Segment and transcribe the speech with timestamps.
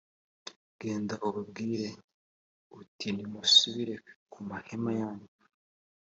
[0.79, 1.87] genda ubabwire
[2.79, 3.95] uti ’nimusubire
[4.31, 5.29] ku mahema yanyu!’